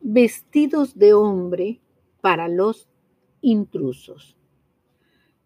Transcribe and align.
vestidos 0.00 0.98
de 0.98 1.14
hombre 1.14 1.80
para 2.20 2.48
los 2.48 2.88
intrusos. 3.40 4.36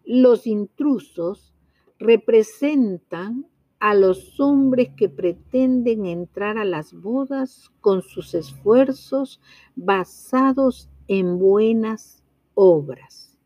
Los 0.03 0.47
intrusos 0.47 1.53
representan 1.97 3.47
a 3.79 3.93
los 3.93 4.39
hombres 4.39 4.89
que 4.95 5.09
pretenden 5.09 6.05
entrar 6.05 6.57
a 6.57 6.65
las 6.65 6.93
bodas 6.93 7.71
con 7.81 8.01
sus 8.01 8.33
esfuerzos 8.33 9.41
basados 9.75 10.89
en 11.07 11.37
buenas 11.37 12.23
obras 12.53 13.37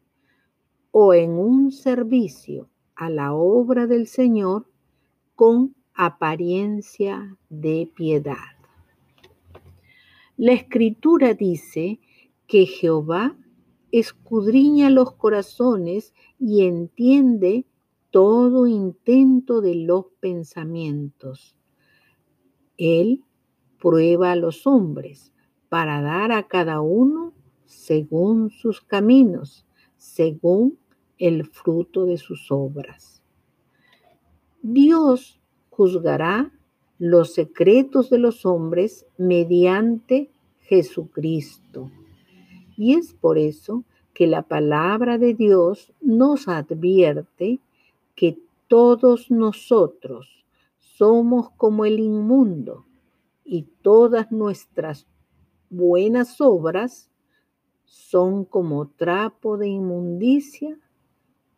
o 0.92 1.14
en 1.14 1.32
un 1.32 1.72
servicio 1.72 2.70
a 2.96 3.10
la 3.10 3.34
obra 3.34 3.88
del 3.88 4.08
Señor 4.08 4.66
con 5.36 5.76
apariencia 5.94 7.38
de 7.50 7.92
piedad. 7.96 8.59
La 10.40 10.54
escritura 10.54 11.34
dice 11.34 12.00
que 12.48 12.66
Jehová 12.66 13.36
escudriña 13.92 14.90
los 14.90 15.12
corazones 15.16 16.14
y 16.40 16.64
entiende 16.64 17.66
todo 18.10 18.66
intento 18.66 19.60
de 19.60 19.76
los 19.76 20.06
pensamientos. 20.22 21.58
Él 22.78 23.26
prueba 23.82 24.32
a 24.32 24.38
los 24.38 24.66
hombres 24.66 25.34
para 25.68 26.02
dar 26.02 26.32
a 26.32 26.48
cada 26.48 26.80
uno 26.80 27.34
según 27.66 28.50
sus 28.50 28.80
caminos, 28.80 29.66
según 29.98 30.80
el 31.18 31.48
fruto 31.48 32.06
de 32.06 32.18
sus 32.18 32.50
obras. 32.50 33.22
Dios 34.62 35.42
juzgará 35.70 36.58
los 37.00 37.34
secretos 37.34 38.10
de 38.10 38.20
los 38.20 38.46
hombres 38.46 39.08
mediante 39.18 40.30
Jesucristo. 40.60 41.90
Y 42.78 42.94
es 42.94 43.14
por 43.14 43.38
eso 43.38 43.86
que 44.14 44.28
la 44.28 44.44
palabra 44.44 45.18
de 45.18 45.34
Dios 45.34 45.94
nos 46.02 46.50
advierte 46.50 47.60
que 48.16 48.38
todos 48.68 49.32
nosotros 49.32 50.46
somos 50.78 51.50
como 51.52 51.86
el 51.86 52.00
inmundo 52.00 52.86
y 53.46 53.64
todas 53.82 54.32
nuestras 54.32 55.08
buenas 55.70 56.42
obras 56.42 57.10
son 57.86 58.44
como 58.44 58.90
trapo 58.90 59.58
de 59.58 59.70
inmundicia 59.70 60.78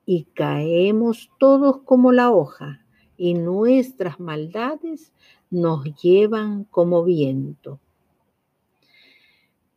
y 0.06 0.25
caemos 0.36 1.31
todos 1.39 1.81
como 1.81 2.12
la 2.12 2.31
hoja 2.31 2.86
y 3.22 3.36
nuestras 3.36 4.19
maldades 4.19 5.14
nos 5.52 5.83
llevan 6.02 6.64
como 6.64 7.03
viento. 7.03 7.80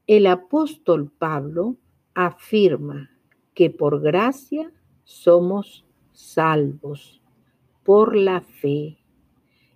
El 0.07 0.27
apóstol 0.29 1.11
Pablo 1.11 1.77
afirma 2.15 3.11
que 3.53 3.69
por 3.69 4.01
gracia 4.01 4.73
somos 5.05 5.85
salvos 6.11 7.21
por 7.83 8.17
la 8.17 8.41
fe. 8.41 8.97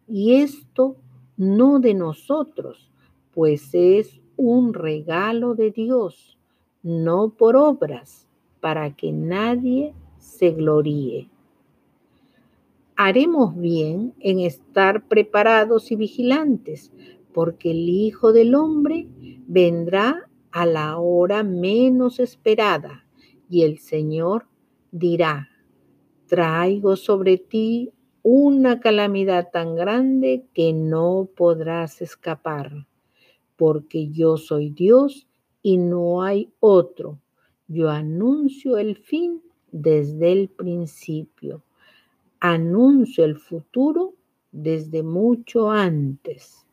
Y 0.06 0.36
esto 0.36 0.96
no 1.36 1.78
de 1.78 1.92
nosotros, 1.92 2.90
pues 3.34 3.68
es 3.74 4.18
un 4.38 4.72
regalo 4.72 5.54
de 5.54 5.72
Dios, 5.72 6.38
no 6.82 7.34
por 7.36 7.54
obras, 7.54 8.26
para 8.60 8.96
que 8.96 9.12
nadie 9.12 9.92
se 10.16 10.52
gloríe. 10.52 11.28
Haremos 13.00 13.56
bien 13.56 14.12
en 14.18 14.40
estar 14.40 15.06
preparados 15.06 15.92
y 15.92 15.94
vigilantes, 15.94 16.92
porque 17.32 17.70
el 17.70 17.88
Hijo 17.88 18.32
del 18.32 18.56
Hombre 18.56 19.06
vendrá 19.46 20.28
a 20.50 20.66
la 20.66 20.98
hora 20.98 21.44
menos 21.44 22.18
esperada, 22.18 23.06
y 23.48 23.62
el 23.62 23.78
Señor 23.78 24.48
dirá, 24.90 25.48
traigo 26.26 26.96
sobre 26.96 27.38
ti 27.38 27.92
una 28.24 28.80
calamidad 28.80 29.50
tan 29.52 29.76
grande 29.76 30.44
que 30.52 30.72
no 30.72 31.28
podrás 31.36 32.02
escapar, 32.02 32.88
porque 33.54 34.08
yo 34.08 34.36
soy 34.38 34.70
Dios 34.70 35.28
y 35.62 35.76
no 35.76 36.22
hay 36.22 36.50
otro. 36.58 37.20
Yo 37.68 37.90
anuncio 37.90 38.76
el 38.76 38.96
fin 38.96 39.40
desde 39.70 40.32
el 40.32 40.48
principio, 40.48 41.62
anuncio 42.40 43.24
el 43.24 43.36
futuro 43.36 44.14
desde 44.52 45.02
mucho 45.02 45.70
antes. 45.70 46.66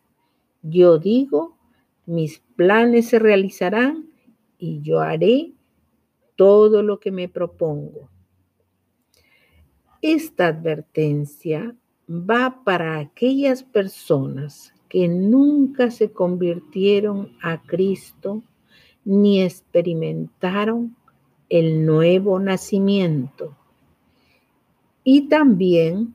Yo 0.62 0.98
digo, 0.98 1.58
mis 2.06 2.40
planes 2.56 3.10
se 3.10 3.20
realizarán 3.20 4.10
y 4.58 4.82
yo 4.82 5.02
haré 5.02 5.54
todo 6.36 6.82
lo 6.84 7.00
que 7.00 7.12
me 7.12 7.30
propongo. 7.30 8.10
Esta 10.02 10.48
advertencia 10.48 11.76
va 12.10 12.62
para 12.64 13.00
aquellas 13.00 13.64
personas 13.64 14.74
que 14.88 15.08
nunca 15.08 15.90
se 15.90 16.12
convirtieron 16.12 17.36
a 17.42 17.62
Cristo 17.64 18.44
ni 19.04 19.42
experimentaron 19.42 20.96
el 21.50 21.86
nuevo 21.86 22.40
nacimiento. 22.40 23.56
Y 25.06 25.30
también 25.30 26.14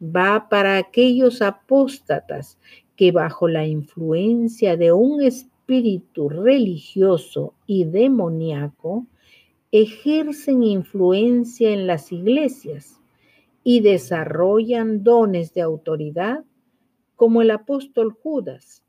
va 0.00 0.48
para 0.48 0.78
aquellos 0.78 1.42
apóstatas 1.42 2.58
que 2.96 3.12
bajo 3.12 3.48
la 3.48 3.66
influencia 3.66 4.78
de 4.78 4.92
un 4.92 5.22
espíritu 5.22 6.28
religioso 6.28 7.52
y 7.66 7.84
demoníaco 7.84 9.06
ejercen 9.72 10.62
influencia 10.62 11.70
en 11.70 11.86
las 11.86 12.12
iglesias 12.12 13.00
y 13.62 13.80
desarrollan 13.80 15.04
dones 15.04 15.52
de 15.52 15.62
autoridad 15.62 16.44
como 17.16 17.42
el 17.42 17.50
apóstol 17.50 18.12
Judas, 18.22 18.82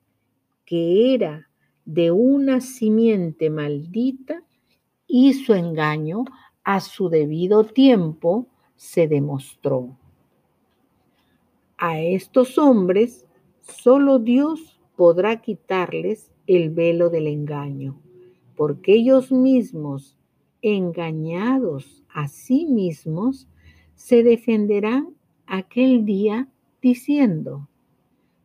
que 0.66 1.13
era 1.13 1.50
de 1.85 2.12
una 2.12 2.62
simiente 2.62 3.50
maldita 3.50 4.44
su 5.34 5.53
engaño 5.53 6.25
a 6.63 6.80
su 6.80 7.09
debido 7.09 7.66
tiempo 7.66 8.47
se 8.81 9.08
demostró. 9.08 9.96
A 11.78 12.00
estos 12.02 12.58
hombres 12.58 13.28
solo 13.62 14.18
Dios 14.18 14.81
podrá 14.96 15.40
quitarles 15.40 16.31
el 16.47 16.72
velo 16.72 17.12
del 17.12 17.28
engaño, 17.28 18.02
porque 18.58 18.96
ellos 18.96 19.31
mismos, 19.31 20.18
engañados 20.64 22.03
a 22.12 22.28
sí 22.28 22.66
mismos, 22.66 23.47
se 23.94 24.24
defenderán 24.24 25.09
aquel 25.46 26.03
día 26.03 26.50
diciendo, 26.81 27.69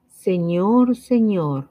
Señor, 0.07 0.97
Señor, 0.97 1.71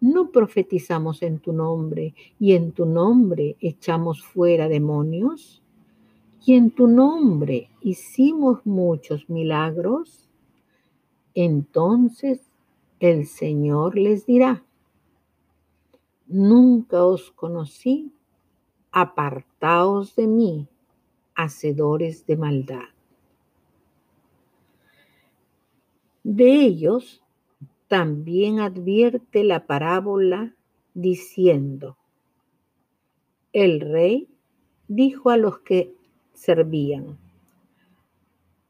¿no 0.00 0.30
profetizamos 0.30 1.20
en 1.22 1.40
tu 1.40 1.52
nombre 1.52 2.14
y 2.38 2.52
en 2.52 2.70
tu 2.70 2.86
nombre 2.86 3.56
echamos 3.58 4.22
fuera 4.24 4.68
demonios? 4.68 5.64
¿Y 6.44 6.54
en 6.54 6.70
tu 6.70 6.86
nombre 6.86 7.70
hicimos 7.80 8.64
muchos 8.64 9.28
milagros? 9.28 10.28
Entonces 11.34 12.50
el 13.00 13.26
Señor 13.26 13.96
les 13.96 14.26
dirá, 14.26 14.64
nunca 16.26 17.04
os 17.04 17.30
conocí, 17.30 18.12
apartaos 18.90 20.16
de 20.16 20.26
mí, 20.26 20.68
hacedores 21.34 22.26
de 22.26 22.36
maldad. 22.36 22.88
De 26.24 26.60
ellos 26.62 27.22
también 27.86 28.60
advierte 28.60 29.44
la 29.44 29.66
parábola 29.66 30.54
diciendo, 30.94 31.96
el 33.52 33.80
rey 33.80 34.28
dijo 34.88 35.30
a 35.30 35.36
los 35.36 35.60
que 35.60 35.94
servían, 36.38 37.18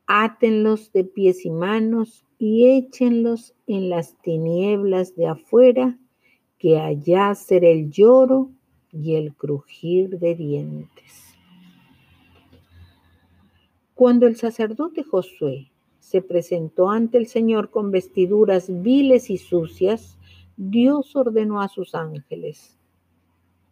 átenlos 0.06 0.90
de 0.92 1.04
pies 1.04 1.44
y 1.44 1.50
manos 1.50 2.24
y 2.38 2.66
échenlos 2.66 3.54
en 3.66 3.90
las 3.90 4.16
tinieblas 4.22 5.14
de 5.14 5.26
afuera, 5.26 5.98
que 6.58 6.78
allá 6.78 7.34
será 7.34 7.68
el 7.68 7.90
lloro 7.90 8.50
y 8.90 9.14
el 9.14 9.34
crujir 9.34 10.18
de 10.18 10.34
dientes. 10.34 11.34
Cuando 13.94 14.26
el 14.26 14.36
sacerdote 14.36 15.02
Josué 15.02 15.70
se 15.98 16.22
presentó 16.22 16.88
ante 16.88 17.18
el 17.18 17.26
Señor 17.26 17.70
con 17.70 17.90
vestiduras 17.90 18.82
viles 18.82 19.28
y 19.28 19.36
sucias, 19.36 20.18
Dios 20.56 21.14
ordenó 21.14 21.60
a 21.60 21.68
sus 21.68 21.94
ángeles, 21.94 22.78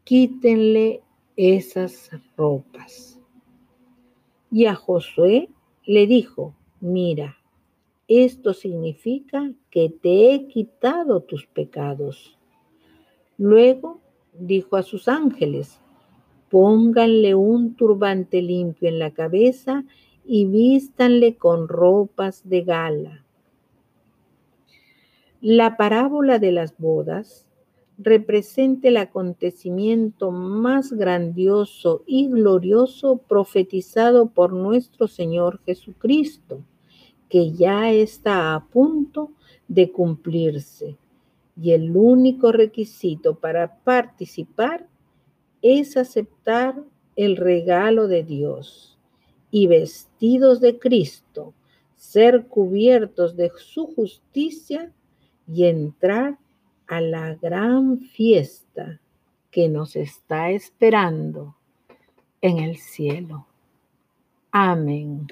quítenle 0.04 1.02
esas 1.37 2.10
ropas. 2.37 3.15
Y 4.56 4.64
a 4.64 4.75
Josué 4.75 5.50
le 5.85 6.06
dijo, 6.06 6.55
mira, 6.81 7.37
esto 8.08 8.55
significa 8.55 9.53
que 9.69 9.91
te 9.91 10.32
he 10.32 10.47
quitado 10.47 11.20
tus 11.20 11.44
pecados. 11.44 12.38
Luego 13.37 14.00
dijo 14.32 14.79
a 14.79 14.82
sus 14.82 15.08
ángeles, 15.08 15.79
pónganle 16.49 17.35
un 17.35 17.75
turbante 17.75 18.41
limpio 18.41 18.88
en 18.88 18.99
la 18.99 19.11
cabeza 19.11 19.85
y 20.25 20.47
vístanle 20.47 21.37
con 21.37 21.69
ropas 21.69 22.49
de 22.49 22.62
gala. 22.62 23.26
La 25.43 25.76
parábola 25.76 26.38
de 26.38 26.52
las 26.52 26.79
bodas 26.79 27.45
representa 27.98 28.88
el 28.88 28.98
acontecimiento 28.98 30.31
más 30.31 30.93
grandioso 30.93 32.02
y 32.06 32.28
glorioso 32.28 33.16
profetizado 33.16 34.28
por 34.28 34.52
nuestro 34.52 35.08
Señor 35.08 35.60
Jesucristo, 35.64 36.60
que 37.28 37.52
ya 37.52 37.90
está 37.90 38.54
a 38.54 38.66
punto 38.66 39.32
de 39.69 39.90
cumplirse. 39.90 40.96
Y 41.60 41.72
el 41.72 41.96
único 41.96 42.52
requisito 42.52 43.37
para 43.37 43.78
participar 43.78 44.87
es 45.62 45.96
aceptar 45.96 46.84
el 47.16 47.37
regalo 47.37 48.08
de 48.08 48.22
Dios 48.22 48.99
y 49.50 49.69
vestidos 49.69 50.60
de 50.60 50.78
Cristo, 50.78 51.54
ser 51.94 52.46
cubiertos 52.46 53.37
de 53.37 53.50
su 53.56 53.87
justicia 53.87 54.92
y 55.49 55.64
entrar 55.64 56.38
a 56.87 57.00
la 57.00 57.35
gran 57.35 58.00
fiesta 58.00 59.00
que 59.50 59.69
nos 59.69 59.97
está 59.97 60.50
esperando 60.50 61.56
en 62.41 62.59
el 62.59 62.77
cielo. 62.77 63.47
Amén. 64.50 65.27